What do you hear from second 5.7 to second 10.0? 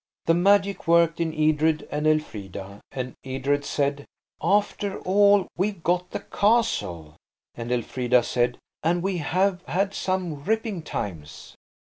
got the castle;" and Elfrida said– "And we have had